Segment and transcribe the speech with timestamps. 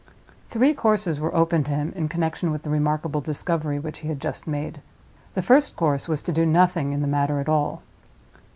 [0.49, 4.19] Three courses were open to him in connection with the remarkable discovery which he had
[4.19, 4.81] just made.
[5.35, 7.83] The first course was to do nothing in the matter at all.